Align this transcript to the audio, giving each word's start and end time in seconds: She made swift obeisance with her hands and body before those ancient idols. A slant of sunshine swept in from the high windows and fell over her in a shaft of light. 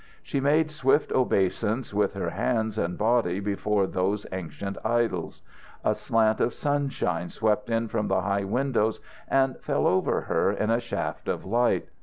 She 0.23 0.39
made 0.39 0.71
swift 0.71 1.11
obeisance 1.11 1.93
with 1.93 2.15
her 2.15 2.31
hands 2.31 2.79
and 2.79 2.97
body 2.97 3.39
before 3.39 3.85
those 3.85 4.25
ancient 4.31 4.77
idols. 4.83 5.43
A 5.85 5.93
slant 5.93 6.41
of 6.41 6.55
sunshine 6.55 7.29
swept 7.29 7.69
in 7.69 7.87
from 7.87 8.07
the 8.07 8.21
high 8.21 8.45
windows 8.45 8.99
and 9.27 9.59
fell 9.59 9.85
over 9.85 10.21
her 10.21 10.51
in 10.51 10.71
a 10.71 10.79
shaft 10.79 11.27
of 11.27 11.45
light. 11.45 11.89